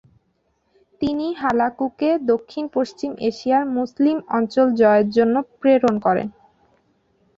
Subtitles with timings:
[1.01, 6.27] তিনি হালাকুকে দক্ষিণ পশ্চিম এশিয়ার মুসলিম অঞ্চল জয়ের জন্য প্রেরণ করেন।